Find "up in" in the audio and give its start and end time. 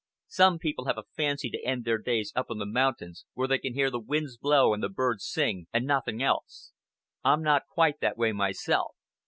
2.35-2.57